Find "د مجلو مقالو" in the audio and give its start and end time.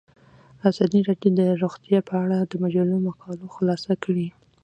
2.43-3.53